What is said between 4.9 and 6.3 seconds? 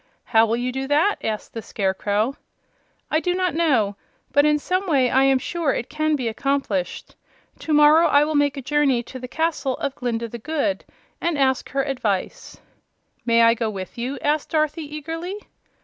I am sure it can be